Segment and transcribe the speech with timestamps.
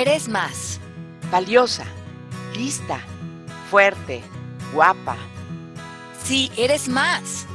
[0.00, 0.78] eres más.
[1.30, 1.86] Valiosa,
[2.54, 3.00] lista,
[3.70, 4.22] fuerte,
[4.72, 5.16] guapa.
[6.22, 7.46] Sí, eres más.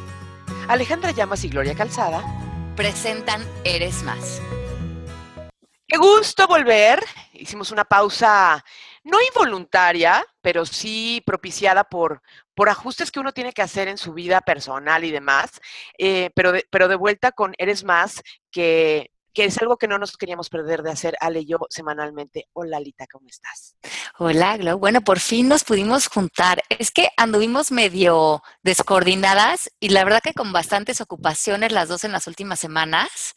[0.67, 2.23] Alejandra Llamas y Gloria Calzada
[2.75, 4.41] presentan Eres más.
[5.87, 7.03] Qué gusto volver.
[7.33, 8.63] Hicimos una pausa
[9.03, 12.21] no involuntaria, pero sí propiciada por,
[12.55, 15.59] por ajustes que uno tiene que hacer en su vida personal y demás,
[15.97, 18.21] eh, pero, de, pero de vuelta con Eres Más,
[18.51, 22.47] que que es algo que no nos queríamos perder de hacer Ale y yo semanalmente.
[22.53, 23.75] Hola Lita, ¿cómo estás?
[24.17, 26.61] Hola Glo, bueno, por fin nos pudimos juntar.
[26.69, 32.11] Es que anduvimos medio descoordinadas y la verdad que con bastantes ocupaciones las dos en
[32.11, 33.35] las últimas semanas,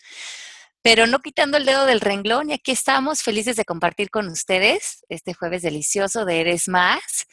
[0.83, 5.05] pero no quitando el dedo del renglón y aquí estamos felices de compartir con ustedes
[5.09, 7.27] este jueves delicioso de Eres Más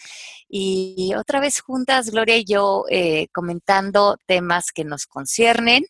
[0.48, 5.84] y otra vez juntas Gloria y yo eh, comentando temas que nos conciernen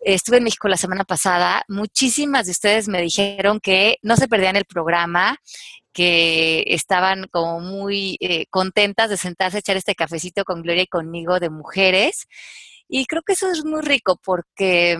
[0.00, 4.56] estuve en México la semana pasada, muchísimas de ustedes me dijeron que no se perdían
[4.56, 5.38] el programa,
[5.92, 10.86] que estaban como muy eh, contentas de sentarse a echar este cafecito con Gloria y
[10.86, 12.26] conmigo de mujeres.
[12.88, 14.98] Y creo que eso es muy rico porque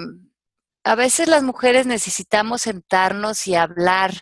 [0.85, 4.12] a veces las mujeres necesitamos sentarnos y hablar,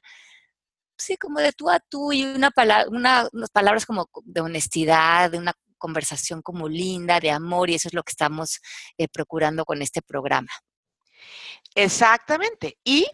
[0.99, 5.39] sí, como de tú a tú y una palabra, unas palabras como de honestidad, de
[5.39, 8.61] una conversación como linda, de amor, y eso es lo que estamos
[8.99, 10.51] eh, procurando con este programa.
[11.75, 12.79] Exactamente.
[12.85, 13.07] Y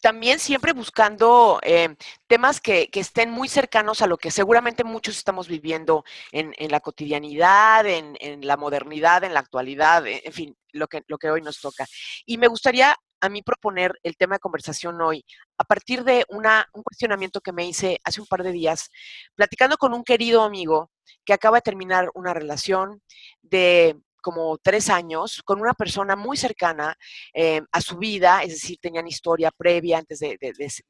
[0.00, 1.94] también siempre buscando eh,
[2.26, 7.86] temas que, estén muy cercanos a lo que seguramente muchos estamos viviendo en, la cotidianidad,
[7.86, 11.86] en, la modernidad, en la actualidad, en fin, lo que hoy nos toca.
[12.24, 15.24] Y me gustaría a mí proponer el tema de conversación hoy
[15.58, 18.90] a partir de una, un cuestionamiento que me hice hace un par de días,
[19.34, 20.90] platicando con un querido amigo
[21.24, 23.02] que acaba de terminar una relación
[23.42, 26.94] de como tres años con una persona muy cercana
[27.32, 30.36] eh, a su vida, es decir, tenían historia previa antes de,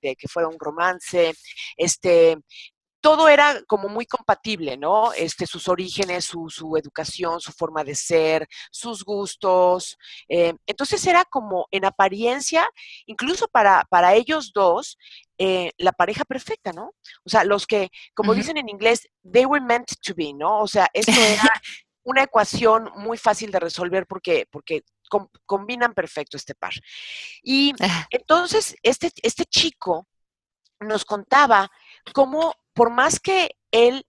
[0.00, 1.32] que fuera un romance,
[1.76, 2.36] este,
[3.00, 5.12] todo era como muy compatible, ¿no?
[5.12, 9.96] Este, sus orígenes, su, educación, su forma de ser, sus gustos.
[10.28, 12.68] Eh, entonces era como en apariencia,
[13.06, 14.98] incluso para, para ellos dos,
[15.38, 16.92] eh, la pareja perfecta, ¿no?
[17.24, 20.60] O sea, los que, como dicen en inglés, they were meant to be, ¿no?
[20.60, 21.50] O sea, esto era
[22.04, 24.82] una ecuación muy fácil de resolver porque, porque
[25.46, 26.72] combinan perfecto este par.
[27.42, 28.06] Y ah.
[28.10, 30.06] entonces este, este chico
[30.80, 31.70] nos contaba
[32.12, 34.06] cómo por más que él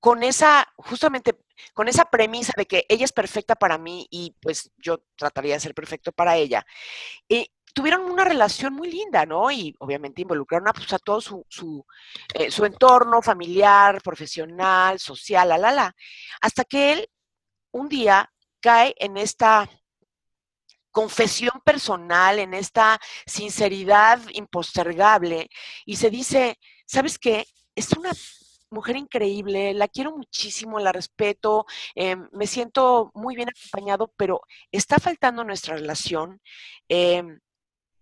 [0.00, 1.38] con esa, justamente
[1.74, 5.60] con esa premisa de que ella es perfecta para mí y pues yo trataría de
[5.60, 6.64] ser perfecto para ella,
[7.28, 9.50] eh, tuvieron una relación muy linda, ¿no?
[9.50, 11.84] Y obviamente involucraron a, pues, todo su, su,
[12.32, 15.94] eh, su entorno familiar, profesional, social, la, la, la,
[16.40, 17.10] hasta que él
[17.72, 19.68] un día cae en esta
[20.90, 25.50] confesión personal, en esta sinceridad impostergable
[25.84, 27.44] y se dice, ¿sabes qué?
[27.76, 28.10] Es una
[28.70, 34.40] mujer increíble, la quiero muchísimo, la respeto, em, me siento muy bien acompañado, pero
[34.72, 36.40] está faltando nuestra relación.
[36.88, 37.38] Em,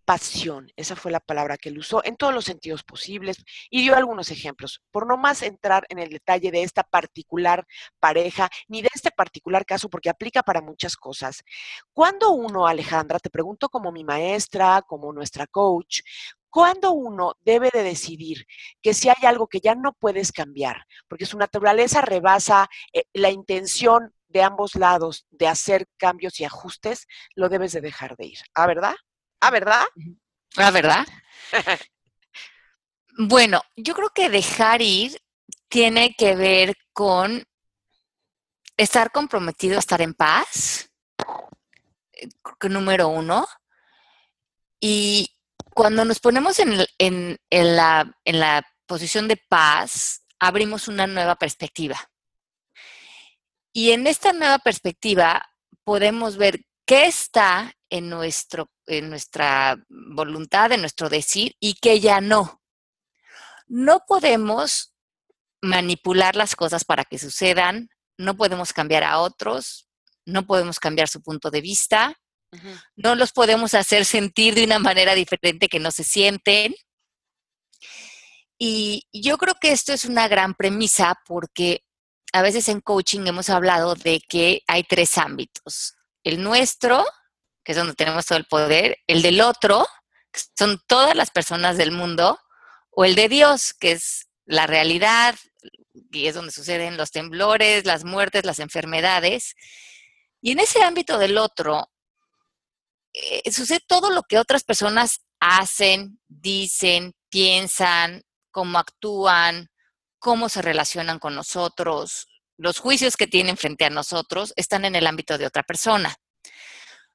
[0.05, 3.97] pasión, esa fue la palabra que él usó en todos los sentidos posibles y dio
[3.97, 4.83] algunos ejemplos.
[4.91, 7.67] Por no más entrar en el detalle de esta particular
[8.01, 11.43] pareja ni de este particular caso, porque aplica para muchas cosas.
[11.93, 16.01] Cuando uno, Alejandra, te pregunto como mi maestra, como nuestra coach,
[16.55, 18.47] ¿Cuándo uno debe de decidir
[18.81, 23.33] que si hay algo que ya no puedes cambiar, porque su naturaleza rebasa eh, la
[23.33, 28.39] intención de ambos lados de hacer cambios y ajustes, lo debes de dejar de ir?
[28.55, 28.95] ¿Ah, verdad?
[29.41, 29.85] Ah, ¿verdad?
[30.57, 31.05] Ah, ¿verdad?
[33.19, 35.21] bueno, yo creo que dejar ir
[35.67, 37.43] tiene que ver con
[38.77, 40.89] estar comprometido a estar en paz,
[42.13, 42.29] eh,
[42.69, 43.45] número uno.
[44.79, 45.34] Y
[45.75, 46.77] cuando nos ponemos en,
[47.51, 51.99] la, en la posición de paz, abrimos una nueva perspectiva.
[53.73, 55.45] Y en esta nueva perspectiva
[55.83, 58.13] podemos ver qué está en,
[58.87, 62.63] en nuestra voluntad, en nuestro decir y qué ya no.
[63.67, 64.95] No podemos
[65.63, 67.89] manipular las cosas para que sucedan,
[68.19, 69.89] no podemos cambiar a otros,
[70.27, 72.15] no podemos cambiar su punto de vista,
[72.97, 76.75] no los podemos hacer sentir de una manera diferente que no se sienten.
[78.59, 81.85] Y yo creo que esto es una gran premisa porque
[82.33, 87.05] a veces en coaching hemos hablado de que hay tres ámbitos el nuestro,
[87.63, 89.87] que es donde tenemos todo el poder, el del otro,
[90.33, 92.41] que son todas las personas del mundo,
[92.91, 95.37] o el de Dios, que es la realidad,
[96.11, 99.55] y es donde suceden los temblores, las muertes, las enfermedades.
[100.41, 101.91] Y en ese ámbito del otro,
[103.15, 109.69] eh, sucede todo lo que otras personas hacen, dicen, piensan, cómo actúan,
[110.19, 112.27] cómo se relacionan con nosotros,
[112.57, 116.15] los juicios que tienen frente a nosotros están en el ámbito de otra persona.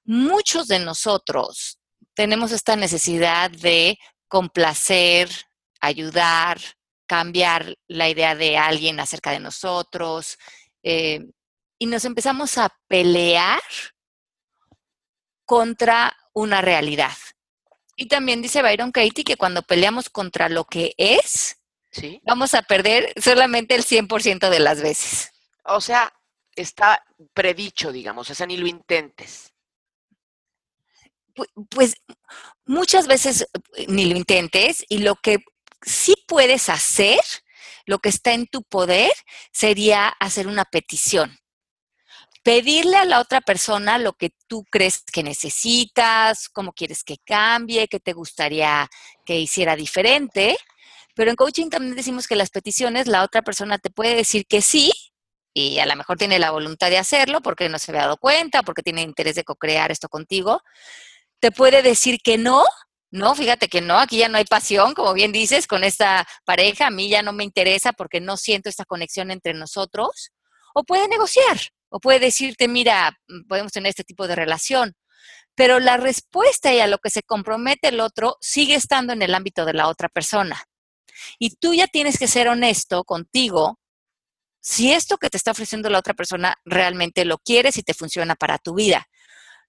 [0.04, 1.80] Muchos de nosotros
[2.13, 3.98] tenemos esta necesidad de
[4.28, 5.30] complacer,
[5.80, 6.60] ayudar,
[7.07, 10.38] cambiar la idea de alguien acerca de nosotros,
[10.84, 11.25] eh,
[11.80, 13.62] y nos empezamos a pelear
[15.50, 17.18] contra una realidad.
[17.96, 21.57] Y también dice Byron Katie que cuando peleamos contra lo que es,
[22.22, 25.31] vamos a perder solamente el 100% de las veces.
[25.63, 26.13] O sea,
[26.56, 27.04] está
[27.34, 29.51] predicho, digamos, o sea, ni lo intentes.
[31.72, 31.95] Pues
[32.68, 35.40] muchas veces eh, ni lo intentes y lo que
[35.81, 37.22] sí puedes hacer,
[37.88, 39.12] lo que está en tu poder,
[39.52, 41.40] sería hacer una petición
[42.44, 47.88] pedirle a la otra persona lo que tú crees que necesitas, cómo quieres que cambie,
[47.88, 48.90] qué te gustaría
[49.26, 50.58] que hiciera diferente.
[51.16, 54.62] Pero en coaching también decimos que las peticiones, la otra persona te puede decir que
[54.62, 54.92] sí,
[55.54, 58.64] y a lo mejor tiene la voluntad de hacerlo porque no se había dado cuenta,
[58.64, 60.62] porque tiene interés de co-crear esto contigo.
[61.40, 62.64] Te puede decir que no,
[63.12, 66.88] no, fíjate que no, aquí ya no hay pasión, como bien dices, con esta pareja,
[66.88, 70.32] a mí ya no me interesa porque no siento esta conexión entre nosotros.
[70.76, 71.58] O puede negociar,
[71.90, 74.94] o puede decirte, mira, mm, podemos tener este tipo de relación,
[75.56, 79.36] pero la respuesta y a lo que se compromete el otro sigue estando en el
[79.36, 80.64] ámbito de la otra persona.
[81.38, 83.80] Y tú ya tienes que ser honesto contigo
[84.62, 88.36] si esto que te está ofreciendo la otra persona realmente lo quieres y te funciona
[88.36, 89.08] para tu vida.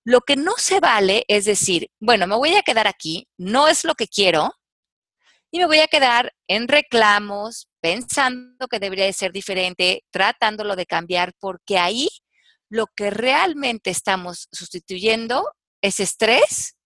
[0.05, 3.85] Lo que no se vale es decir, bueno, me voy a quedar aquí, no es
[3.85, 4.55] lo que quiero,
[5.51, 10.87] y me voy a quedar en reclamos, pensando que debería de ser diferente, tratándolo de
[10.87, 12.09] cambiar, porque ahí
[12.69, 15.53] lo que realmente estamos sustituyendo
[15.83, 16.77] es estrés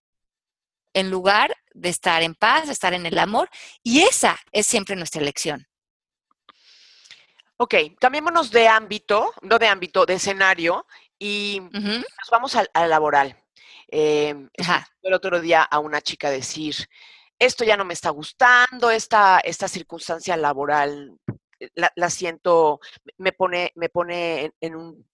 [0.93, 3.49] en lugar de estar en paz, de estar en el amor,
[3.83, 5.67] y esa es siempre nuestra elección.
[7.57, 10.87] Ok, cambiémonos de ámbito, no de ámbito, de escenario,
[11.19, 13.37] y nos vamos al, laboral.
[13.89, 14.49] Eh,
[15.03, 16.75] el otro día a una chica decir,
[17.39, 21.17] esto ya no me está gustando, esta, esta circunstancia laboral
[21.59, 22.79] eh, la, siento,
[23.17, 25.05] me pone, me pone en, un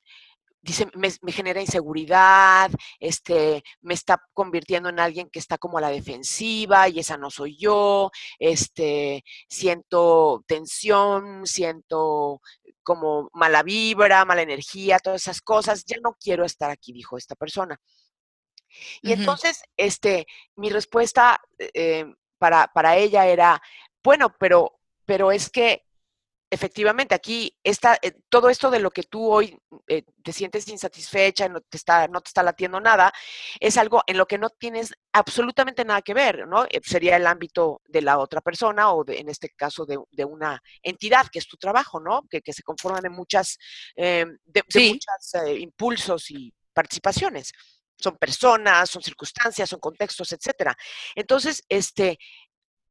[0.62, 5.90] dice, me, genera inseguridad, este, me está convirtiendo en alguien que está como a la
[5.90, 12.42] defensiva y esa no soy yo, este, siento tensión, siento
[12.84, 17.36] como mala vibra, mala energía, todas esas cosas, ya no quiero estar aquí, dijo esta
[17.36, 17.80] persona.
[19.02, 22.06] Y entonces, este, mi respuesta eh,
[22.38, 23.62] para, para, ella era,
[24.04, 25.84] bueno, pero, pero es que
[26.54, 29.58] efectivamente aquí está eh, todo esto de lo que tú hoy
[29.88, 33.14] eh, te sientes insatisfecha, no te está, no te está latiendo nada,
[33.60, 36.66] es algo en lo que no tienes absolutamente nada que ver, ¿no?
[36.84, 41.40] sería el ámbito de la otra persona o en este caso de, una entidad que
[41.40, 42.24] es tu trabajo, ¿no?
[42.30, 43.58] Que, se conforma de muchas,
[43.96, 47.54] de, muchos impulsos y participaciones
[48.02, 50.76] son personas, son circunstancias, son contextos, etcétera.
[51.16, 52.18] Entonces, este,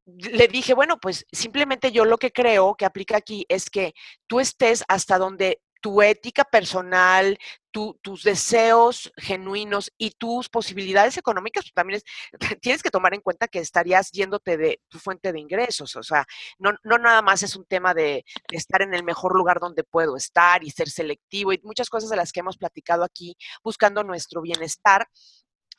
[0.05, 3.93] le dije, bueno, pues simplemente yo lo que creo que aplica aquí es que
[4.27, 7.37] tú estés hasta donde tu ética personal,
[7.71, 12.01] tus deseos genuinos y tus posibilidades económicas, pues, también
[12.61, 15.95] tienes que tomar en cuenta que estarías yéndote de tu fuente de ingresos.
[15.95, 16.25] O sea,
[16.59, 19.83] no, no nada más es un tema de, de, estar en el mejor lugar donde
[19.83, 24.03] puedo estar y ser selectivo y muchas cosas de las que hemos platicado aquí buscando
[24.03, 25.07] nuestro bienestar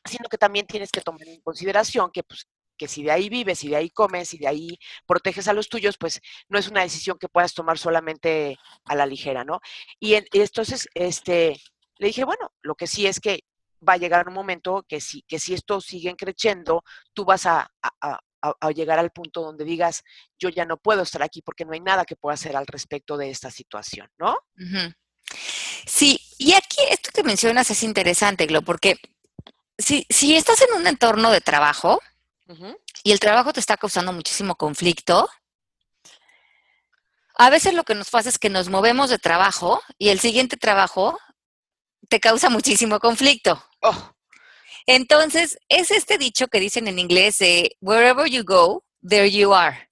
[0.05, 2.45] sino que también tienes que tomar en consideración que pues,
[2.87, 5.97] si de ahí vives y de ahí comes y de ahí proteges a los tuyos,
[5.97, 9.59] pues no es una decisión que puedas tomar solamente a la ligera, ¿no?
[9.99, 11.59] Y, entonces, este,
[11.97, 13.41] le dije, bueno, lo que sí es que
[13.87, 17.69] va a llegar un momento que si, que si esto sigue creciendo, tú vas a,
[18.75, 20.03] llegar al punto donde digas,
[20.37, 23.15] yo ya no puedo estar aquí porque no hay nada que pueda hacer al respecto
[23.15, 24.37] de esta situación, ¿no?
[25.85, 28.97] Sí, y aquí esto que mencionas es interesante, Glo, porque
[29.77, 32.01] si, si estás en un entorno de trabajo,
[33.03, 35.29] y el trabajo te está causando muchísimo conflicto,
[37.35, 40.57] a veces lo que nos pasa es que nos movemos de trabajo y el siguiente
[40.57, 41.19] trabajo
[42.09, 43.63] te causa muchísimo conflicto.
[43.81, 44.13] Oh.
[44.85, 49.89] Entonces, es este dicho que dicen en inglés de wherever you go, there you are.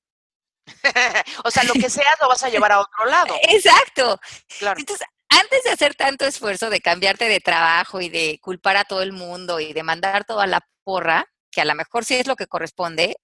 [1.44, 3.36] o sea, lo que seas lo vas a llevar a otro lado.
[3.44, 4.20] Exacto.
[4.60, 9.02] Entonces, antes de hacer tanto esfuerzo de cambiarte de trabajo y de culpar a todo
[9.02, 12.36] el mundo y de mandar toda la porra, que a lo mejor sí es lo
[12.36, 13.18] que corresponde,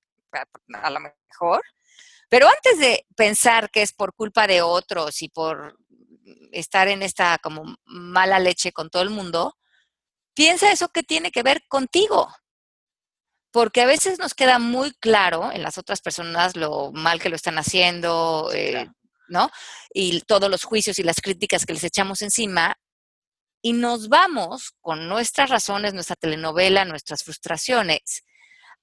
[0.74, 1.62] a lo mejor,
[2.30, 5.78] pero antes de pensar que es por culpa de otros y por
[6.52, 9.56] estar en esta como mala leche con todo el mundo,
[10.34, 12.30] piensa eso que tiene que ver contigo.
[13.52, 17.36] porque a veces nos queda muy claro en las otras personas lo mal que lo
[17.36, 18.88] están haciendo, eh,
[19.30, 19.50] ¿no?
[19.94, 22.76] Y todos los juicios y las críticas que les echamos encima,
[23.68, 28.24] y nos vamos con nuestras razones, nuestra telenovela, nuestras frustraciones,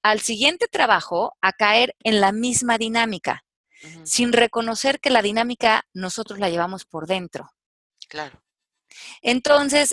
[0.03, 3.43] al siguiente trabajo a caer en la misma dinámica,
[4.03, 7.49] sin reconocer que la dinámica nosotros la llevamos por dentro.
[8.07, 8.43] Claro.
[9.23, 9.91] Entonces,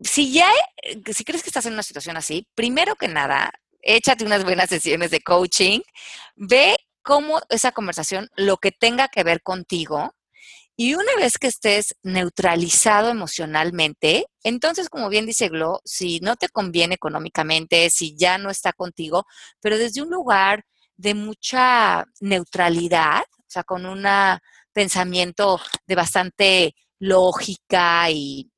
[0.00, 0.50] si ya,
[0.82, 4.68] eh, si crees que estás en una situación así, primero que nada, échate unas buenas
[4.70, 5.82] sesiones de coaching,
[6.34, 10.15] ve cómo esa conversación, lo que tenga que ver contigo,
[10.76, 16.48] y una vez que estés neutralizado emocionalmente, entonces, como bien dice Glo, si no te
[16.48, 19.24] conviene económicamente, si ya no está contigo,
[19.60, 20.64] pero desde un lugar
[20.96, 24.04] de mucha neutralidad, o sea, con un
[24.72, 28.50] pensamiento de bastante lógica y,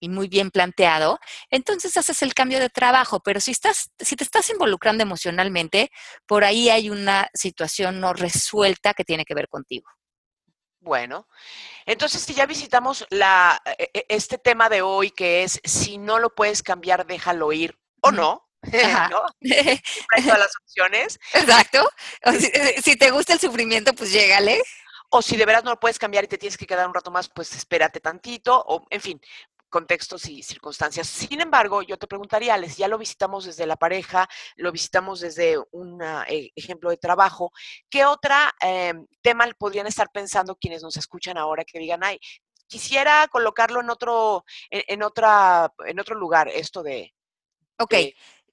[0.00, 1.18] muy bien planteado,
[1.50, 5.90] entonces haces el cambio de trabajo, pero si estás si te estás involucrando emocionalmente,
[6.26, 9.88] por ahí hay una situación no resuelta que tiene que ver contigo.
[10.82, 11.28] Bueno,
[11.86, 16.18] entonces si ya visitamos la, e, e, este tema de hoy que es si no
[16.18, 18.48] lo puedes cambiar, déjalo ir o no.
[19.10, 19.24] ¿no?
[19.40, 21.20] Hay todas las opciones.
[21.34, 21.88] Exacto.
[22.38, 22.50] Si,
[22.82, 24.60] si, te gusta el sufrimiento, pues llégale.
[25.10, 27.12] O si de veras no lo puedes cambiar y te tienes que quedar un rato
[27.12, 28.60] más, pues espérate tantito.
[28.66, 29.20] O, en fin,
[29.72, 31.08] contextos y circunstancias.
[31.08, 35.56] Sin embargo, yo te preguntaría, Alex, ya lo visitamos desde la pareja, lo visitamos desde
[35.72, 37.50] un eh, ejemplo de trabajo,
[37.90, 42.20] ¿qué otra em, tema podrían estar pensando quienes nos escuchan ahora que digan, ay,
[42.68, 47.12] quisiera colocarlo en otro, en, otra, en otro lugar, esto de...
[47.78, 47.94] Ok.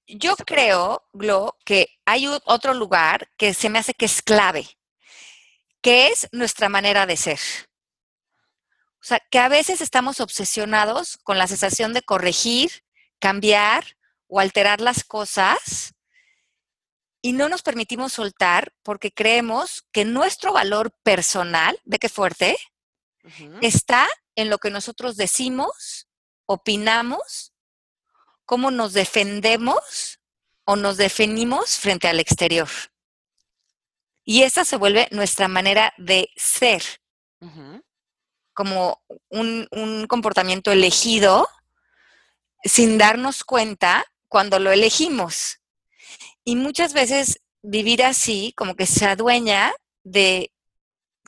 [0.08, 4.66] yo creo, Glo, que hay otro lugar que se me hace que es clave,
[5.82, 7.40] que es nuestra manera de ser.
[9.02, 12.84] O sea, que a veces estamos obsesionados con la sensación de corregir,
[13.20, 15.94] cambiar o alterar las cosas
[17.22, 22.58] y no nos permitimos soltar porque creemos que nuestro valor personal, ve qué fuerte,
[23.62, 26.08] está en lo que nosotros decimos,
[26.46, 27.54] opinamos,
[28.46, 30.20] cómo nos defendemos
[30.66, 32.70] o nos definimos frente al exterior.
[34.24, 36.84] Y esa se vuelve nuestra manera de ser
[38.60, 41.48] como un, comportamiento elegido
[42.62, 45.62] sin darnos cuenta cuando lo elegimos.
[46.44, 49.72] Y muchas veces vivir así, como que se adueña
[50.04, 50.52] de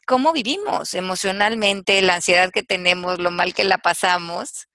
[0.05, 4.67] cómo vivimos emocionalmente, la ansiedad que tenemos, lo mal que la pasamos.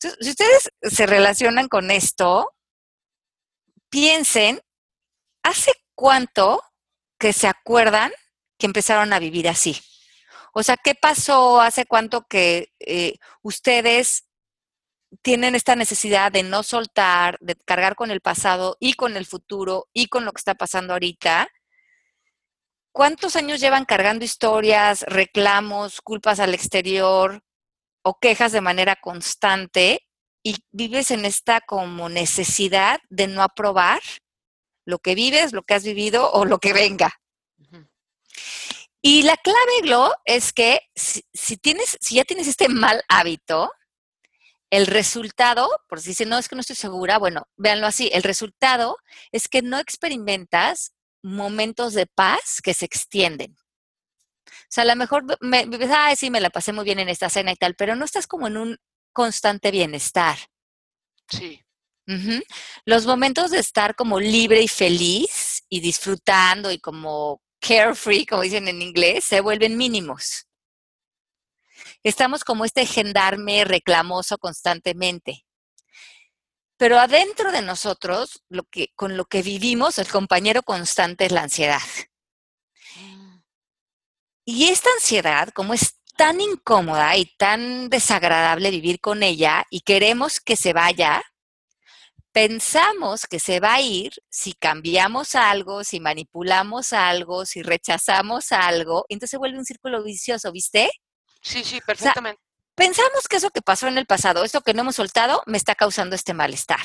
[0.00, 2.52] si ustedes se relacionan con esto,
[3.90, 4.60] piensen,
[5.44, 6.64] ¿hace cuánto
[7.16, 8.10] que se acuerdan
[8.58, 9.80] que empezaron a vivir así?
[10.52, 11.60] O sea, ¿qué pasó?
[11.60, 14.26] ¿Hace cuánto que eh, ustedes
[15.22, 19.88] tienen esta necesidad de no soltar, de cargar con el pasado y con el futuro
[19.92, 21.48] y con lo que está pasando ahorita?
[22.92, 27.42] ¿Cuántos años llevan cargando historias, reclamos, culpas al exterior
[28.02, 30.06] o quejas de manera constante
[30.42, 34.00] y vives en esta como necesidad de no aprobar
[34.84, 37.20] lo que vives, lo que has vivido o lo que venga?
[39.02, 41.22] Y la clave, Glo, es que si,
[41.56, 43.70] tienes, si ya tienes este mal hábito,
[44.70, 48.22] el resultado, por si dicen, no, es que no estoy segura, bueno, véanlo así, el
[48.22, 48.96] resultado
[49.32, 50.92] es que no experimentas
[51.22, 53.56] momentos de paz que se extienden.
[54.46, 57.28] O sea, a lo mejor me, ah, sí, me la pasé muy bien en esta
[57.28, 58.78] cena y tal, pero no estás como en un
[59.12, 60.38] constante bienestar.
[61.28, 61.60] Sí.
[62.84, 68.68] Los momentos de estar como libre y feliz y disfrutando y como carefree, como dicen
[68.68, 70.46] en inglés, se vuelven mínimos.
[72.02, 75.44] Estamos como este gendarme reclamoso constantemente.
[76.76, 78.42] Pero adentro de nosotros,
[78.96, 81.82] con lo que vivimos, el compañero constante es la ansiedad.
[84.46, 90.40] Y esta ansiedad, como es tan incómoda y tan desagradable vivir con ella y queremos
[90.40, 91.22] que se vaya,
[92.32, 99.04] pensamos que se va a ir si cambiamos algo, si manipulamos algo, si rechazamos algo,
[99.08, 100.90] entonces se vuelve un círculo vicioso, ¿viste?
[101.42, 102.40] Sí, sí, perfectamente.
[102.74, 105.74] pensamos que eso que pasó en el pasado, esto que no hemos soltado, me está
[105.74, 106.80] causando este malestar.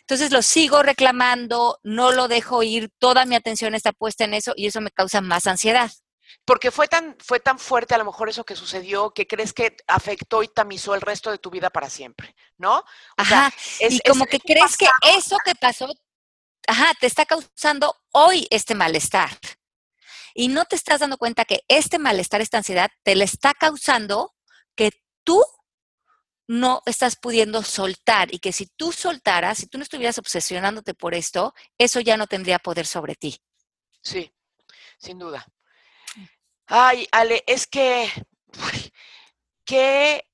[0.00, 4.52] Entonces lo sigo reclamando, no lo dejo ir, toda mi atención está puesta en eso
[4.56, 5.90] y eso me causa más ansiedad.
[6.44, 9.76] Porque fue tan, fue tan fuerte a lo mejor eso que sucedió que crees que
[9.86, 12.84] afectó y tamizó el resto de tu vida para siempre, ¿no?
[13.16, 15.88] ajá, y como que crees que eso que pasó,
[16.68, 19.30] ajá, te está causando hoy este malestar.
[20.34, 24.34] Y no te estás dando cuenta que este malestar, esta ansiedad, te le está causando
[24.74, 24.90] que
[25.24, 25.42] tú
[26.48, 31.14] no estás pudiendo soltar y que si tú soltaras, si tú no estuvieras obsesionándote por
[31.14, 33.40] esto, eso ya no tendría poder sobre ti.
[34.02, 34.32] Sí,
[34.98, 35.46] sin duda.
[36.68, 38.08] Ay, Ale, es que,
[39.64, 40.26] qué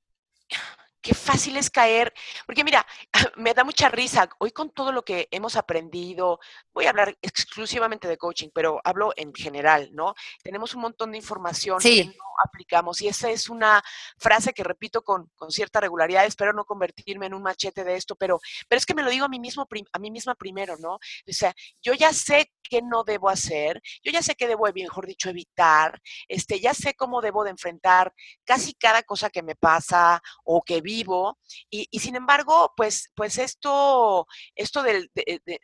[1.02, 2.14] qué fácil es caer,
[2.46, 2.86] porque mira,
[3.36, 6.38] me da mucha risa, hoy con todo lo que hemos aprendido,
[6.72, 10.14] voy a hablar exclusivamente de coaching, pero hablo en general, ¿no?
[10.42, 12.12] Tenemos un montón de información que no
[12.44, 13.82] aplicamos y esa es una
[14.16, 18.40] frase que repito con, cierta regularidad, espero no convertirme en un machete de esto, pero,
[18.68, 20.94] pero es que me lo digo a mí, mismo, a mí misma primero, ¿no?
[20.94, 25.06] O sea, yo ya sé qué no debo hacer, yo ya sé qué debo, mejor
[25.06, 30.22] dicho, evitar, este, ya sé cómo debo de enfrentar casi cada cosa que me pasa
[30.44, 31.38] o que vivo,
[31.70, 35.08] y, sin embargo, pues, pues esto, esto de,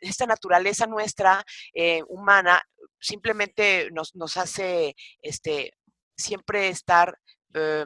[0.01, 1.43] esta naturaleza nuestra
[1.73, 2.61] eh, humana
[2.99, 5.73] simplemente nos, nos hace este,
[6.15, 7.17] siempre estar
[7.53, 7.85] eh,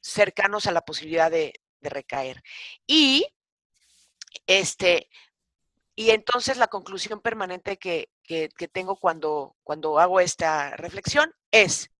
[0.00, 2.42] cercanos a la posibilidad de, recaer.
[2.86, 3.26] Y
[4.46, 5.08] este,
[5.96, 8.10] y entonces la conclusión permanente que,
[8.72, 11.90] tengo cuando, cuando hago esta reflexión es,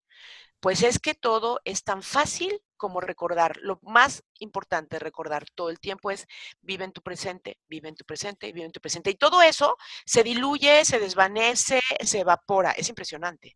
[0.60, 3.58] pues es que todo es tan fácil como recordar.
[3.58, 6.26] Lo más importante recordar todo el tiempo es
[6.62, 9.10] vive en tu presente, vive en tu presente, vive en tu presente.
[9.10, 12.72] Y todo eso se diluye, se desvanece, se evapora.
[12.72, 13.54] Es impresionante.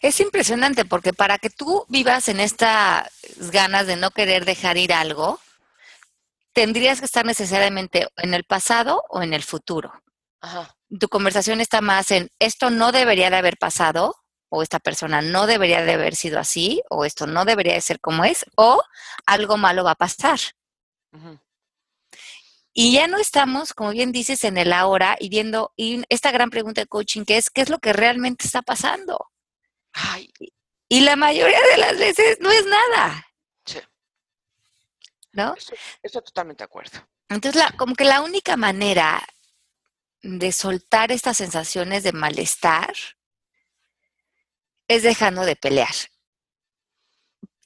[0.00, 3.08] Es impresionante porque para que tú vivas en estas
[3.52, 5.38] ganas de no querer dejar ir algo,
[6.52, 9.92] tendrías que estar necesariamente en el pasado o en el futuro.
[10.98, 14.16] Tu conversación está más en esto no debería de haber pasado,
[14.50, 18.00] o esta persona no debería de haber sido así, o esto no debería de ser
[18.00, 18.82] como es, o
[19.24, 20.38] algo malo va a pasar.
[22.72, 26.50] Y ya no estamos, como bien dices, en el ahora y viendo y esta gran
[26.50, 29.30] pregunta de coaching que es, ¿qué es lo que realmente está pasando?
[30.88, 33.26] Y la mayoría de las veces no es nada.
[35.32, 35.54] ¿no?
[35.54, 36.98] Estoy, totalmente de acuerdo.
[37.28, 39.22] Entonces, la, como que la única manera
[40.22, 42.92] de soltar estas sensaciones de malestar
[44.90, 45.94] es dejando de pelear.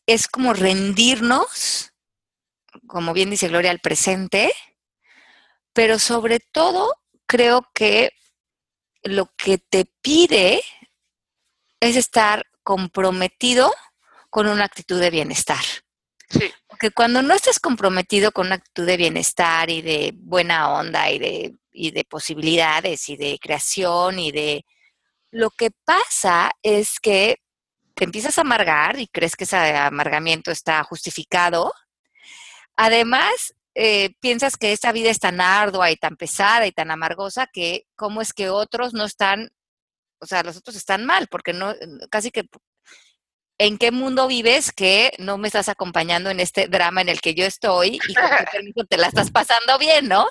[0.07, 1.95] Es como rendirnos,
[2.87, 4.53] como bien dice Gloria, al presente,
[5.73, 6.95] pero sobre todo
[7.27, 8.13] creo que
[9.03, 10.63] lo que te pide
[11.81, 13.73] es estar comprometido
[14.29, 15.65] con una actitud de bienestar.
[16.29, 16.53] Sí.
[16.67, 21.19] Porque cuando no estás comprometido con una actitud de bienestar y de buena onda y
[21.19, 24.67] de, y de posibilidades y de creación y de...
[25.35, 27.39] Lo que pasa es que
[27.97, 31.73] te empiezas a amargar y crees que ese amargamiento está justificado.
[32.77, 37.49] Además, eh, piensas que esta vida es tan ardua y tan pesada y tan amargosa
[37.53, 39.51] que cómo es que otros no están,
[40.21, 41.75] o sea, los otros están mal, porque no,
[42.11, 42.45] casi que
[43.59, 47.35] en qué mundo vives que no me estás acompañando en este drama en el que
[47.35, 50.29] yo estoy y con qué permiso te la estás pasando bien, ¿no?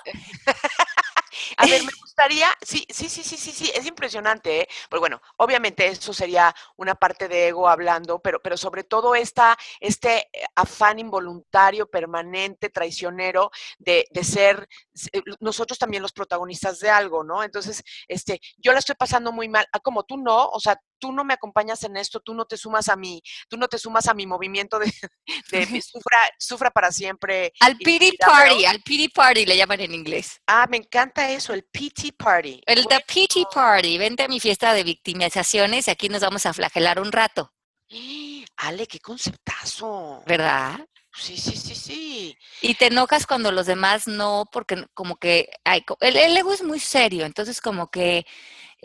[1.58, 4.68] A ver, me gustaría, sí, sí, sí, sí, sí, sí, es impresionante, ¿eh?
[4.88, 9.58] Pues bueno, obviamente eso sería una parte de ego hablando, pero, pero sobre todo esta,
[9.80, 14.68] este afán involuntario, permanente, traicionero de, de ser
[15.12, 17.42] eh, nosotros también los protagonistas de algo, ¿no?
[17.42, 21.12] Entonces, este, yo la estoy pasando muy mal, ah, como tú no, o sea, tú
[21.12, 24.06] no me acompañas en esto, tú no te sumas a mí, tú no te sumas
[24.06, 24.86] a mi movimiento de,
[25.50, 27.52] de sufra, sufra para siempre.
[27.60, 30.40] Al pity party, al pity party le llaman en inglés.
[30.46, 32.62] Ah, me encanta eso, el pity party.
[32.66, 36.52] El the pity party, vente a mi fiesta de victimizaciones y aquí nos vamos a
[36.52, 37.52] flagelar un rato.
[38.56, 40.22] Ale, qué conceptazo.
[40.26, 40.78] ¿Verdad?
[41.16, 42.38] Sí, sí, sí, sí.
[42.60, 46.62] Y te enojas cuando los demás no, porque como que hay, el, el ego es
[46.62, 48.26] muy serio, entonces como que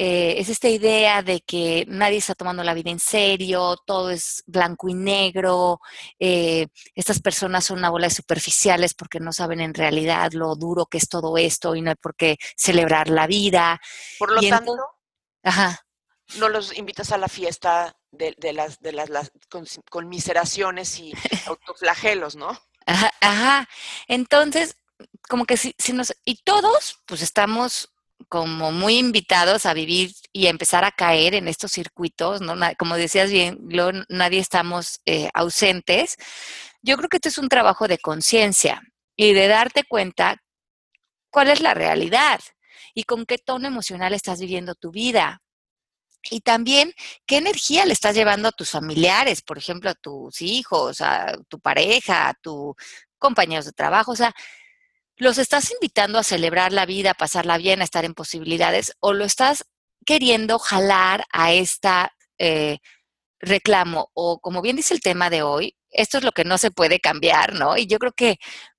[0.01, 4.45] eh, es esta idea de que nadie está tomando la vida en serio, todo es
[4.47, 5.81] blanco y negro,
[6.17, 10.85] eh, estas personas son una bola de superficiales porque no saben en realidad lo duro
[10.85, 13.81] que es todo esto y no hay por qué celebrar la vida.
[14.17, 14.77] Por lo tanto,
[15.43, 15.85] ajá.
[16.37, 19.33] no los invitas a la fiesta de, las, de las, las
[19.89, 21.11] conmiseraciones y
[21.45, 22.57] autoflagelos, ¿no?
[22.85, 23.69] Ajá, ajá.
[24.07, 24.77] Entonces,
[25.27, 27.91] como que si, si nos, y todos, pues estamos
[28.29, 32.55] como muy invitados a vivir y a empezar a caer en estos circuitos, ¿no?
[32.77, 33.59] Como decías bien,
[34.07, 36.15] nadie estamos eh, ausentes.
[36.81, 38.81] Yo creo que esto es un trabajo de conciencia
[39.15, 40.37] y de darte cuenta
[41.31, 42.39] cuál es la realidad
[42.93, 45.41] y con qué tono emocional estás viviendo tu vida.
[46.29, 46.93] Y también
[47.25, 51.59] qué energía le estás llevando a tus familiares, por ejemplo, a tus hijos, a tu
[51.59, 52.75] pareja, a tus
[53.17, 54.11] compañeros de trabajo.
[54.11, 54.33] O sea,
[55.19, 58.93] ¿los estás invitando a celebrar la vida, a pasarla bien, a estar en posibilidades?
[59.01, 59.65] ¿O lo estás
[60.05, 62.79] queriendo jalar a esta eh,
[63.39, 64.09] reclamo?
[64.13, 66.99] O como bien dice el tema de hoy, esto es lo que no se puede
[66.99, 67.77] cambiar, ¿no?
[67.77, 68.37] Y yo creo que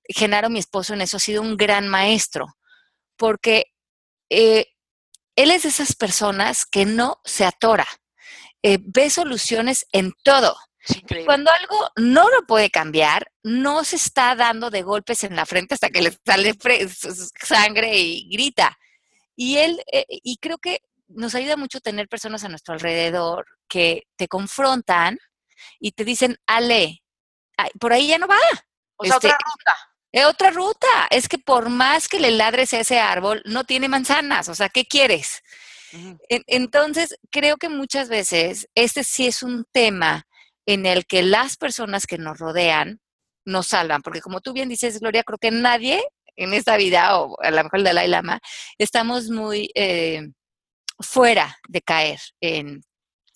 [0.09, 2.47] Genaro, mi esposo, en eso ha sido un gran maestro,
[3.17, 3.65] porque
[4.29, 4.65] eh,
[5.35, 7.87] él es de esas personas que no se atora,
[8.63, 10.57] eh, ve soluciones en todo.
[11.25, 15.75] Cuando algo no lo puede cambiar, no se está dando de golpes en la frente
[15.75, 16.55] hasta que le sale
[17.43, 18.77] sangre y grita.
[19.35, 24.03] Y él, eh, y creo que nos ayuda mucho tener personas a nuestro alrededor que
[24.15, 25.17] te confrontan
[25.79, 27.03] y te dicen, Ale,
[27.79, 28.37] por ahí ya no va.
[28.97, 29.77] O sea, otra este, ruta.
[30.11, 31.07] Es otra ruta.
[31.09, 34.49] Es que por más que le ladres a ese árbol, no tiene manzanas.
[34.49, 35.41] O sea, ¿qué quieres?
[36.29, 40.25] Entonces, creo que muchas veces este sí es un tema
[40.73, 43.01] en el que las personas que nos rodean
[43.45, 46.03] nos salvan, porque como tú bien dices, Gloria, creo que nadie
[46.35, 48.39] en esta vida, o a lo mejor el Dalai Lama,
[48.77, 50.29] estamos muy eh,
[50.99, 52.81] fuera de caer en,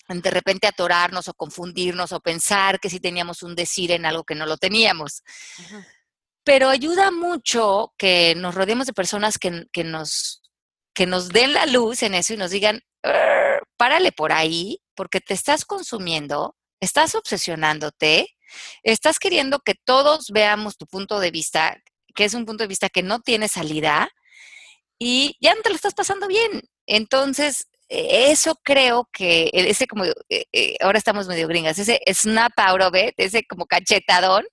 [0.08, 4.36] de repente atorarnos o confundirnos o pensar que sí teníamos un decir en algo que
[4.36, 5.24] no lo teníamos.
[6.44, 10.42] Pero ayuda mucho que nos rodeemos de personas que, que, nos,
[10.94, 12.82] que nos den la luz en eso y nos digan,
[13.78, 18.28] párale por ahí, porque te estás consumiendo, estás obsesionándote,
[18.84, 21.78] estás queriendo que todos veamos tu punto de vista,
[22.16, 24.10] que es un punto de vista que no tiene salida,
[24.98, 26.62] y ya no te lo estás pasando bien.
[26.86, 32.54] Entonces, e, eso creo que e, ese como, e, ahora estamos medio gringas, ese snap
[32.58, 34.46] out of it, ese como cachetadón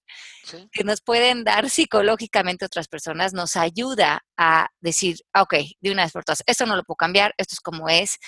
[0.72, 6.02] que nos pueden dar psicológicamente otras personas, nos ayuda a decir, ah, ok, de una
[6.02, 8.18] vez por todas, esto no lo puedo cambiar, esto es como es.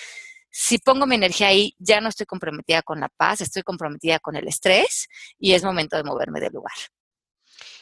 [0.57, 4.37] Si pongo mi energía ahí, ya no estoy comprometida con la paz, estoy comprometida con
[4.37, 6.77] el estrés y es momento de moverme del lugar.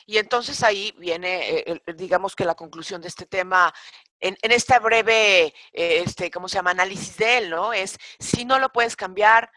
[0.07, 3.71] Y entonces ahí viene, eh, digamos que la conclusión de este tema,
[4.19, 6.71] en, esta breve, eh, este, ¿cómo se llama?
[6.71, 7.73] Análisis de él, ¿no?
[7.73, 9.51] Es, si no lo puedes cambiar,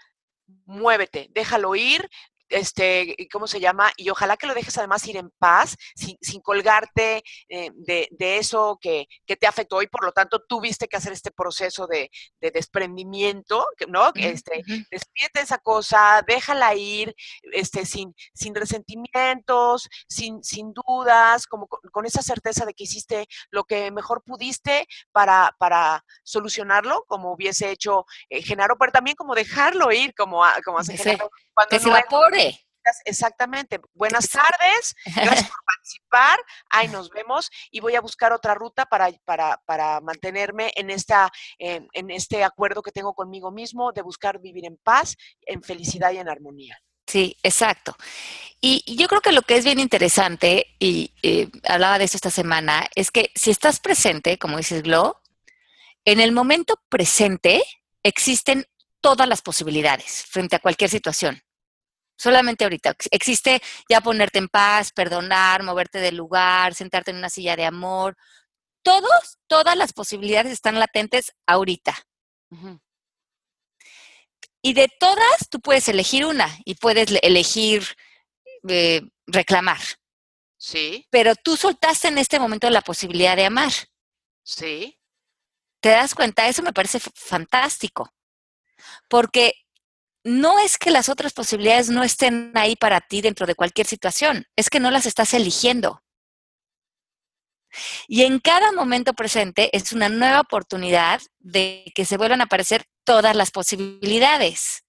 [0.67, 2.11] muévete, déjalo ir,
[2.49, 3.91] este, ¿cómo se llama?
[3.97, 9.07] Y ojalá que lo dejes además ir en paz, sin, colgarte eh, de, eso que,
[9.27, 14.13] te afectó y por lo tanto tuviste que hacer este proceso de, desprendimiento, ¿no?
[14.15, 17.15] Este, Despídete esa cosa, déjala ir,
[17.53, 23.65] este, sin, sin resentimientos, sin, sin dudas, como con, esa certeza de que hiciste lo
[23.65, 29.91] que mejor pudiste para, para solucionarlo, como hubiese hecho eh, Genaro, pero también como dejarlo
[29.91, 31.31] ir, como, como hace Genaro
[31.69, 32.67] que se evapore.
[33.05, 33.81] Exactamente.
[33.95, 36.39] Buenas tardes, gracias por participar.
[36.71, 41.31] Ahí nos vemos y voy a buscar otra ruta para, para, para mantenerme en, esta,
[41.59, 46.19] en, este acuerdo que tengo conmigo mismo de buscar vivir en paz, en felicidad y
[46.19, 46.79] en armonía.
[47.07, 47.95] Sí, exacto.
[48.61, 52.31] Y, yo creo que lo que es bien interesante, y eh, hablaba de eso esta
[52.31, 55.23] semana, es que si estás presente, como dices Glo,
[56.05, 57.63] en el momento presente
[58.03, 58.67] existen
[59.01, 61.46] todas las posibilidades frente a cualquier situación
[62.17, 62.95] solamente ahorita.
[63.11, 68.17] Existe ya ponerte en paz, perdonar, moverte del lugar, sentarte en una silla de amor.
[68.83, 71.95] Todos, todas las posibilidades están latentes ahorita.
[74.63, 77.85] Y de todas, tú puedes elegir una y puedes elegir
[78.69, 79.81] eh, reclamar.
[80.57, 81.07] Sí.
[81.11, 83.73] Pero tú soltaste en este momento la posibilidad de amar.
[84.43, 84.99] Sí.
[85.81, 86.49] ¿Te das cuenta?
[86.49, 88.13] Eso me parece fantástico.
[89.09, 89.66] Porque
[90.27, 94.45] no es que las otras posibilidades no estén ahí para ti dentro de cualquier situación,
[94.57, 96.03] es que no las estás eligiendo.
[98.09, 102.87] Y en cada momento presente es una nueva oportunidad de que se vuelvan a aparecer
[103.05, 104.83] todas las posibilidades.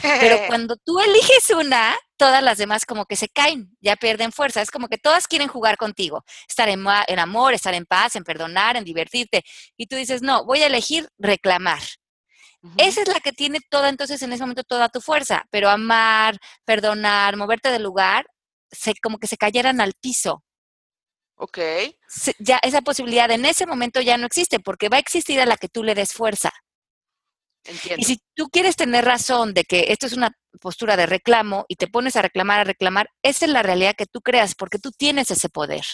[0.00, 4.62] Pero cuando tú eliges una, todas las demás como que se caen, ya pierden fuerza.
[4.62, 8.22] Es como que todas quieren jugar contigo, estar en, en amor, estar en paz, en
[8.22, 9.42] perdonar, en divertirte.
[9.76, 11.82] Y tú dices, no, voy a elegir reclamar.
[12.78, 15.44] Esa es la que tiene toda, entonces, en ese momento, toda tu fuerza.
[15.50, 18.26] Pero amar, perdonar, moverte del lugar,
[18.70, 20.42] se, como que se cayeran al piso.
[21.36, 21.58] Ok.
[22.38, 25.56] ya esa posibilidad en ese momento ya no existe, porque va a existir a la
[25.56, 26.52] que tú le des fuerza.
[27.64, 28.00] Entiendo.
[28.00, 31.76] Y si tú quieres tener razón de que esto es una postura de reclamo y
[31.76, 34.90] te pones a reclamar, a reclamar, esa es la realidad que tú creas, porque tú
[34.90, 35.84] tienes ese poder.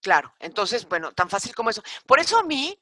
[0.00, 1.82] Claro, entonces, bueno, tan fácil como eso.
[2.06, 2.78] Por eso a mí,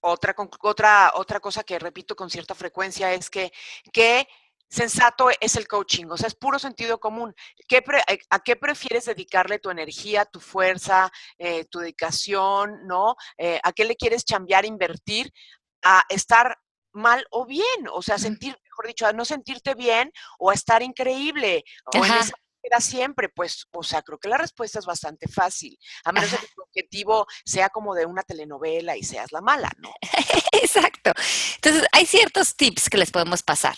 [0.00, 3.52] otra, otra, otra cosa que repito con cierta frecuencia es que,
[3.92, 4.26] que
[4.68, 7.34] sensato es el coaching, o sea, es puro sentido común.
[7.66, 13.16] ¿Qué eh, ¿A qué prefieres dedicarle tu energía, tu fuerza, eh, tu dedicación, ¿no?
[13.36, 15.32] Eh, ¿A qué le quieres chambear, invertir?
[15.82, 16.56] A estar
[16.92, 20.82] mal o bien, o sea, sentir, mejor dicho, a no sentirte bien o a estar
[20.82, 23.28] increíble, o en esa queda siempre?
[23.28, 27.26] Pues, o sea, creo que la respuesta es bastante fácil, a menos que tu objetivo
[27.44, 29.92] sea como de una telenovela y seas la mala, ¿no?
[30.52, 31.12] Exacto.
[31.56, 33.76] Entonces, hay ciertos tips que les podemos pasar.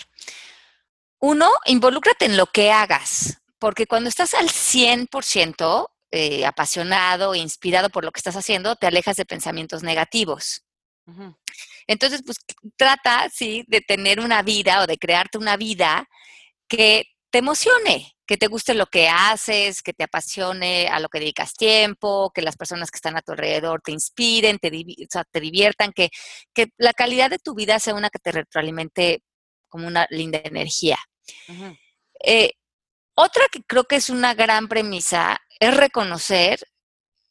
[1.18, 7.88] Uno, involúcrate en lo que hagas, porque cuando estás al 100% eh, apasionado e inspirado
[7.90, 10.64] por lo que estás haciendo, te alejas de pensamientos negativos.
[11.86, 12.38] Entonces, pues
[12.76, 16.08] trata, sí, de tener una vida o de crearte una vida
[16.68, 21.18] que te emocione, que te guste lo que haces, que te apasione a lo que
[21.18, 25.92] dedicas tiempo, que las personas que están a tu alrededor te inspiren, te, te diviertan,
[25.92, 26.10] que,
[26.52, 29.22] que, la calidad de tu vida sea una que te retroalimente
[29.68, 30.98] como una linda energía.
[32.22, 32.52] Eh,
[33.14, 36.60] otra que creo que es una gran premisa es reconocer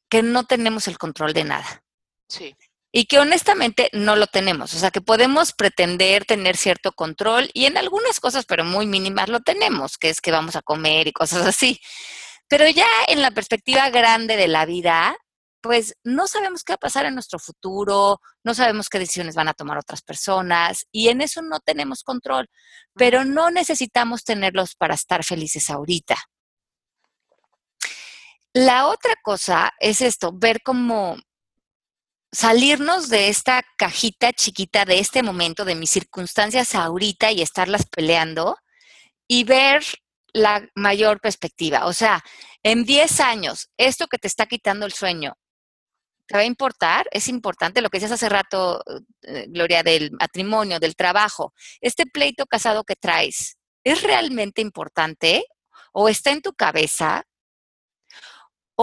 [0.09, 1.83] que no tenemos el control de nada.
[2.27, 2.55] Sí
[2.91, 4.73] y que honestamente no lo tenemos.
[4.73, 9.29] O sea, que podemos pretender tener cierto control y en algunas cosas, pero muy mínimas,
[9.29, 11.79] lo tenemos, que es que vamos a comer y cosas así.
[12.47, 15.15] Pero ya en la perspectiva grande de la vida,
[15.61, 19.47] pues no sabemos qué va a pasar en nuestro futuro, no sabemos qué decisiones van
[19.47, 22.49] a tomar otras personas y en eso no tenemos control,
[22.93, 26.17] pero no necesitamos tenerlos para estar felices ahorita.
[28.53, 31.15] La otra cosa es esto, ver cómo
[32.31, 38.57] salirnos de esta cajita chiquita de este momento, de mis circunstancias ahorita y estarlas peleando
[39.27, 39.83] y ver
[40.33, 41.85] la mayor perspectiva.
[41.85, 42.23] O sea,
[42.63, 45.37] en 10 años, esto que te está quitando el sueño,
[46.25, 47.07] ¿te va a importar?
[47.11, 48.81] Es importante lo que decías hace rato,
[49.23, 51.53] eh, Gloria, del matrimonio, del trabajo.
[51.81, 55.45] Este pleito casado que traes, ¿es realmente importante?
[55.91, 57.25] ¿O está en tu cabeza?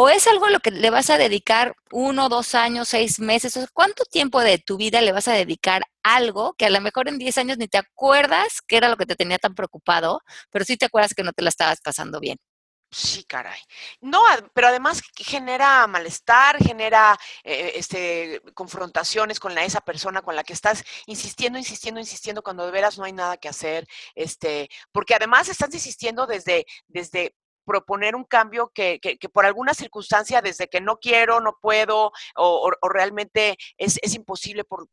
[0.00, 3.58] ¿O es algo a lo que le vas a dedicar uno, dos años, seis meses?
[3.72, 7.18] ¿Cuánto tiempo de tu vida le vas a dedicar algo que a lo mejor en
[7.18, 10.76] diez años ni te acuerdas que era lo que te tenía tan preocupado, pero sí
[10.76, 12.38] te acuerdas que no te la estabas pasando bien?
[12.90, 13.61] Sí, caray.
[14.00, 14.22] No,
[14.54, 20.54] pero además genera malestar, genera eh, este, confrontaciones con la, esa persona con la que
[20.54, 25.48] estás insistiendo, insistiendo, insistiendo cuando de veras no hay nada que hacer, este, porque además
[25.48, 27.34] estás insistiendo desde, desde
[27.68, 28.98] proponer un cambio que,
[29.31, 34.88] por alguna circunstancia, desde que no quiero, no puedo, o, realmente es, imposible por,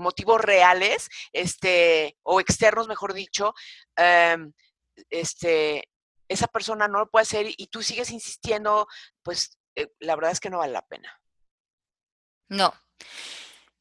[0.00, 3.52] motivos reales, este, o externos, mejor dicho,
[3.94, 4.54] em,
[5.10, 5.90] este,
[6.28, 8.88] esa persona no lo puede hacer y tú sigues insistiendo,
[9.22, 11.20] pues eh, la verdad es que no vale la pena.
[12.48, 12.72] No.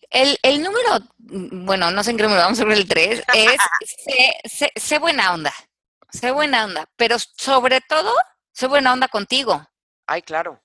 [0.10, 3.58] El, número, mm, bueno, no sé en qué número, vamos a ver el 3, es
[4.76, 5.54] sé buena onda.
[6.16, 8.14] Sé buena onda, pero sobre todo,
[8.52, 9.66] sé buena onda contigo.
[10.08, 10.62] Ay, claro.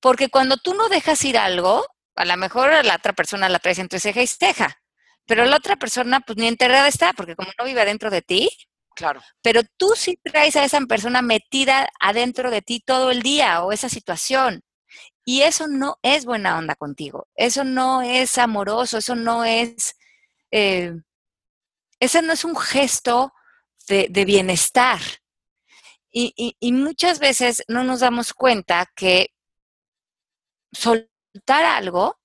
[0.00, 3.78] Porque cuando tú no dejas ir algo, a lo mejor la otra persona la traes
[3.78, 4.80] entre ceja y ceja,
[5.26, 8.50] pero la otra persona pues ni enterrada está, porque como no vive adentro de ti,
[8.94, 9.20] Claro.
[9.42, 13.72] Pero tú sí traes a esa persona metida adentro de ti todo el día o
[13.72, 14.62] esa situación.
[15.24, 17.26] Y eso no es buena onda contigo.
[17.34, 18.98] Eso no es amoroso.
[18.98, 19.96] Eso no es.
[20.50, 20.94] Eh,
[21.98, 23.32] ese no es un gesto
[23.86, 25.00] de, bienestar.
[26.10, 29.34] Y, y, muchas veces no nos damos cuenta que
[30.72, 32.20] soltar algo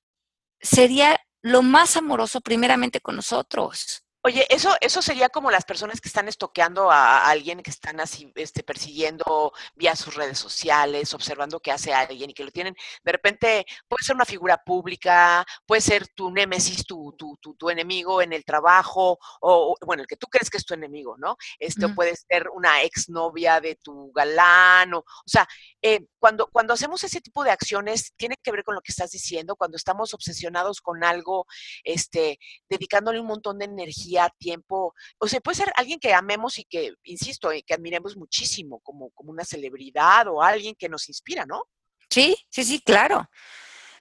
[0.61, 4.03] sería lo más amoroso primeramente con nosotros.
[4.21, 8.29] Oye, eso, eso sería como las personas que están estoqueando a, alguien, que están así,
[8.35, 12.75] este, persiguiendo vía sus redes sociales, observando qué hace alguien y que lo tienen.
[13.01, 18.21] De repente puede ser una figura pública, puede ser tu némesis, tu, tu, tu, enemigo
[18.21, 21.37] en el trabajo, o, bueno, el que tú crees que es tu enemigo, ¿no?
[21.57, 25.47] Este, puede ser una exnovia de tu galán, o, o sea,
[25.81, 29.11] eh, cuando, cuando hacemos ese tipo de acciones, tiene que ver con lo que estás
[29.11, 31.45] diciendo, cuando estamos obsesionados con algo,
[31.85, 36.63] este, dedicándole un montón de energía, tiempo, o sea, puede ser alguien que amemos y
[36.65, 41.65] que, insisto, que admiremos muchísimo, como, como una celebridad o alguien que nos inspira, ¿no?
[42.09, 43.29] Sí, sí, sí, claro.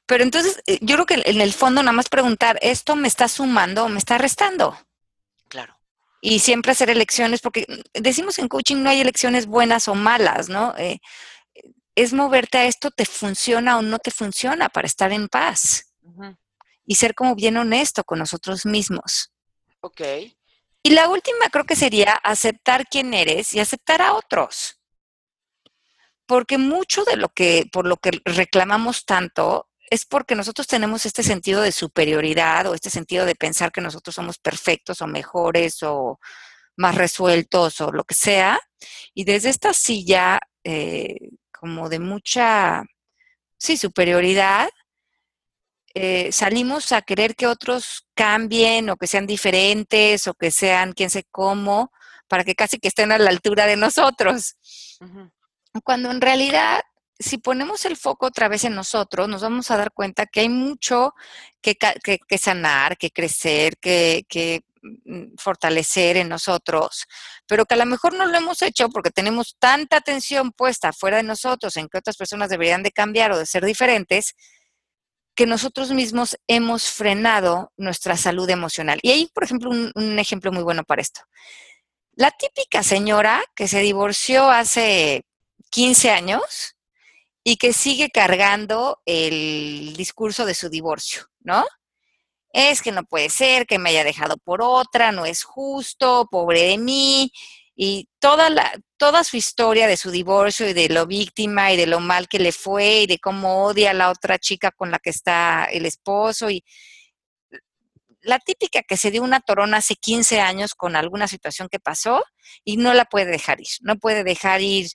[0.07, 3.29] Pero entonces, eh, yo creo que en el fondo nada más preguntar, ¿esto me está
[3.29, 4.75] sumando o me está restando?
[5.49, 5.79] Claro.
[6.23, 10.75] Y siempre hacer elecciones, porque decimos en coaching no hay elecciones buenas o malas, ¿no?
[10.79, 10.99] Eh,
[11.94, 15.85] es moverte a esto, te funciona o no te funciona para estar en paz.
[16.87, 19.31] Y ser como bien honesto con nosotros mismos.
[19.81, 20.01] Ok.
[20.83, 24.81] Y la última creo que sería aceptar quién eres y aceptar a otros.
[26.27, 31.23] Porque mucho de lo que, por lo que reclamamos tanto, es porque nosotros tenemos este
[31.23, 36.19] sentido de superioridad o este sentido de pensar que nosotros somos perfectos o mejores o
[36.77, 38.61] más resueltos o lo que sea.
[39.14, 41.17] Y desde esta silla eh,
[41.51, 42.85] como de mucha,
[43.59, 44.69] sí, superioridad,
[46.01, 51.11] eh, salimos a querer que otros cambien o que sean diferentes o que sean quién
[51.11, 51.91] sé cómo,
[52.29, 54.57] para que casi que estén a la altura de nosotros.
[55.83, 56.83] Cuando en realidad,
[57.19, 60.49] si ponemos el foco otra vez en nosotros, nos vamos a dar cuenta que hay
[60.49, 61.15] mucho
[61.61, 61.77] que,
[62.39, 64.63] sanar, que crecer, que,
[65.05, 67.07] mm, fortalecer en nosotros,
[67.49, 71.17] pero que a lo mejor no lo hemos hecho porque tenemos tanta atención puesta fuera
[71.17, 74.37] de nosotros en que otras personas deberían de cambiar o de ser diferentes,
[75.38, 78.98] que nosotros mismos hemos frenado nuestra salud emocional.
[79.03, 81.20] Y hay, por ejemplo, un, un ejemplo muy bueno para esto.
[82.14, 85.22] La típica señora que se divorció hace
[85.70, 86.74] 15 años
[87.44, 91.64] y que sigue cargando el discurso de su divorcio, ¿no?
[92.53, 96.62] Es que no puede ser que me haya dejado por otra, no es justo, pobre
[96.62, 97.31] de mí,
[97.77, 101.87] y toda, la, toda su historia de su divorcio y de lo víctima y de
[101.87, 104.99] lo mal que le fue y de cómo odia a la otra chica con la
[104.99, 106.65] que está el esposo y
[108.21, 112.23] la típica que se dio una torona hace 15 años con alguna situación que pasó
[112.65, 114.89] y no la puede dejar ir, no puede dejar ir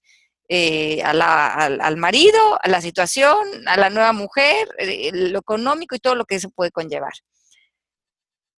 [0.50, 6.16] eh, al, marido, a la situación, a la nueva mujer, eh, lo económico y todo
[6.16, 7.14] lo que se puede conllevar.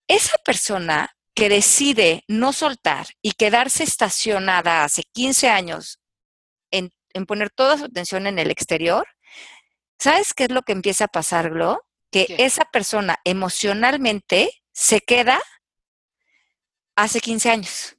[0.07, 5.99] Esa persona que decide no soltar y quedarse estacionada hace 15 años
[6.71, 6.91] en,
[7.27, 9.07] poner toda su atención en el exterior,
[9.99, 11.85] ¿sabes qué es lo que empieza a pasar, Glo?
[12.11, 15.41] Que esa persona emocionalmente se queda
[16.95, 17.97] hace 15 años.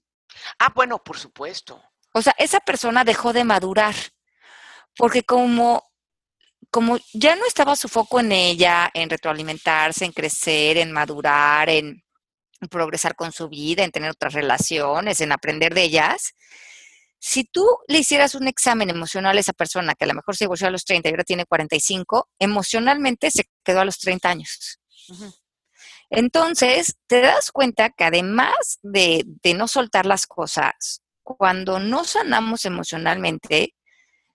[0.58, 1.82] Ah, bueno, por supuesto.
[2.12, 3.94] O sea, esa persona dejó de madurar,
[4.96, 5.82] porque como,
[6.70, 12.05] como ya no estaba su foco en ella, en retroalimentarse, en crecer, en madurar, en
[12.70, 16.34] progresar con su vida, en tener otras relaciones, en aprender de ellas,
[17.18, 20.44] si tú le hicieras un examen emocional a esa persona que a lo mejor se
[20.44, 24.80] divorció a los 30 y ahora tiene 45, emocionalmente se quedó a los 30 años.
[26.10, 32.64] Entonces, te das cuenta que además de, de no soltar las cosas, cuando no sanamos
[32.64, 33.74] emocionalmente,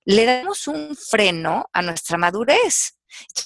[0.04, 2.98] le damos un freno a nuestra madurez.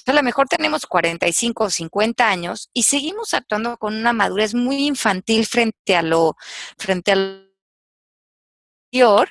[0.06, 4.86] A lo mejor tenemos 45 o 50 años y seguimos actuando con una madurez muy
[4.86, 6.36] infantil frente a lo,
[6.78, 7.52] frente al
[8.86, 9.30] anterior,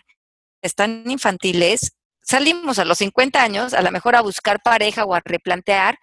[0.62, 5.22] están infantiles, salimos a los 50 años, a lo mejor a buscar pareja o a
[5.24, 6.00] replantear,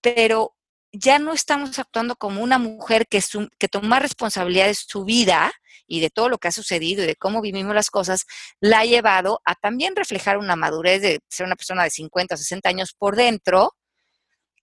[0.00, 0.55] pero
[0.92, 3.22] ya no estamos actuando como una mujer que,
[3.68, 5.52] toma responsabilidad de su vida
[5.86, 8.24] y de todo lo que ha sucedido y de cómo vivimos las cosas,
[8.60, 12.38] la ha llevado a también reflejar una madurez de ser una persona de 50 o
[12.38, 13.74] 60 años por dentro,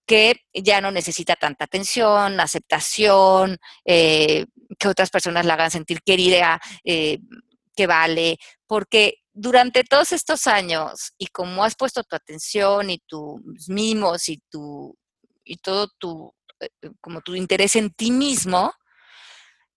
[0.05, 4.45] que ya no necesita tanta atención, aceptación, eh,
[4.77, 7.19] que otras personas la hagan sentir querida, eh,
[7.75, 13.67] que vale, porque durante todos estos años y como has puesto tu atención y tus
[13.67, 14.95] mimos y tu
[15.43, 18.73] y todo tu, eh, eh, como tu interés en ti mismo,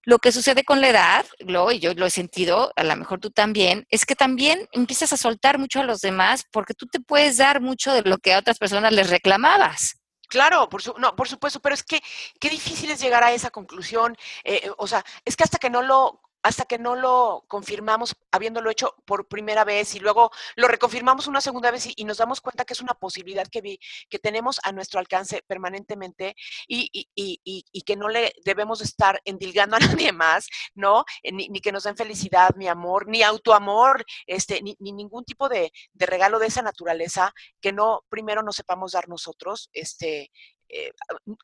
[0.03, 3.19] lo que sucede con la edad, lo, y yo lo he sentido, a lo mejor
[3.19, 7.01] tú también, es que también empiezas a soltar mucho a los demás porque tú te
[7.01, 9.99] puedes dar mucho de lo que a otras personas les reclamabas.
[10.29, 12.01] Claro, por, su, no, por supuesto, pero es que
[12.41, 14.17] qué difícil es llegar a esa conclusión.
[14.45, 18.71] Eh, o sea, es que hasta que no lo hasta que no lo confirmamos habiéndolo
[18.71, 22.65] hecho por primera vez y luego lo reconfirmamos una segunda vez y, nos damos cuenta
[22.65, 26.37] que es una posibilidad que, que tenemos a nuestro alcance permanentemente
[26.69, 31.05] y, que no le debemos estar endilgando a nadie más, ¿no?
[31.25, 35.73] Eh, ni, que nos den felicidad, ni amor, ni autoamor, este, ni, ningún tipo de,
[35.95, 40.31] de, regalo de esa naturaleza que no primero nos sepamos dar nosotros, este,
[40.69, 40.93] eh,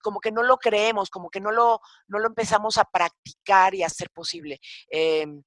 [0.01, 3.83] como que no lo creemos, como que no lo, no lo empezamos a practicar y
[3.83, 4.61] a hacer posible.
[4.89, 5.43] Em,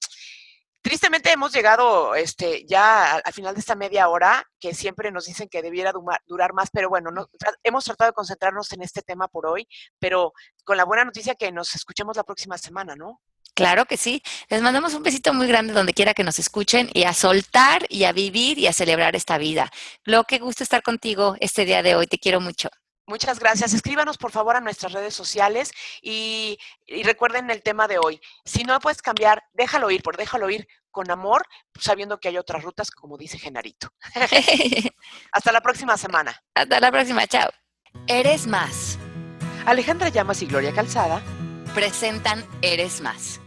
[0.85, 5.49] tristemente hemos llegado este, ya al, final de esta media hora, que siempre nos dicen
[5.49, 5.91] que debiera
[6.27, 7.27] durar más, pero bueno, no,
[7.63, 9.67] hemos tratado de concentrarnos en este tema por hoy,
[9.99, 10.31] pero
[10.63, 13.19] con la buena noticia que nos escuchemos la próxima semana, ¿no?
[13.55, 14.21] Claro que sí.
[14.49, 18.03] Les mandamos un besito muy grande donde quiera que nos escuchen y a soltar y
[18.03, 19.71] a vivir y a celebrar esta vida.
[20.03, 22.05] Lo que gusta estar contigo este día de hoy.
[22.05, 22.69] Te quiero mucho.
[23.07, 23.73] Muchas gracias.
[23.73, 26.57] Escríbanos por favor a nuestras redes sociales y,
[27.03, 28.19] recuerden el tema de hoy.
[28.43, 31.45] Si no puedes cambiar, déjalo ir, por déjalo ir con amor,
[31.79, 33.89] sabiendo que hay otras rutas, como dice Genarito.
[35.31, 36.41] Hasta la próxima semana.
[36.55, 37.49] Hasta la próxima, chao.
[38.07, 38.97] Eres más.
[39.65, 41.21] Alejandra Llamas y Gloria Calzada
[41.73, 43.41] presentan Eres más